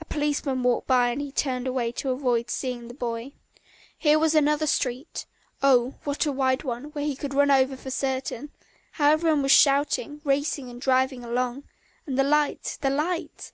A 0.00 0.06
policeman 0.06 0.62
walked 0.62 0.86
by 0.86 1.10
and 1.10 1.36
turned 1.36 1.66
away 1.66 1.92
to 1.92 2.08
avoid 2.08 2.48
seeing 2.48 2.88
the 2.88 2.94
boy. 2.94 3.32
Here 3.98 4.18
was 4.18 4.34
another 4.34 4.66
street 4.66 5.26
oh, 5.62 5.96
what 6.04 6.24
a 6.24 6.32
wide 6.32 6.62
one, 6.62 6.84
here 6.94 7.02
he 7.02 7.18
would 7.20 7.32
be 7.32 7.36
run 7.36 7.50
over 7.50 7.76
for 7.76 7.90
certain; 7.90 8.52
how 8.92 9.10
everyone 9.10 9.42
was 9.42 9.52
shouting, 9.52 10.22
racing 10.24 10.70
and 10.70 10.80
driving 10.80 11.22
along, 11.22 11.64
and 12.06 12.18
the 12.18 12.24
light, 12.24 12.78
the 12.80 12.88
light! 12.88 13.52